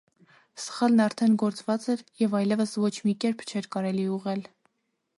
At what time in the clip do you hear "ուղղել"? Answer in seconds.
4.19-4.47